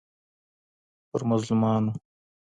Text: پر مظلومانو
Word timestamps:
پر 1.09 1.21
مظلومانو 1.29 1.91